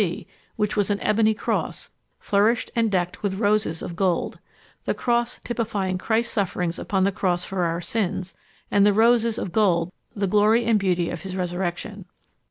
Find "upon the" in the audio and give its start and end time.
6.79-7.11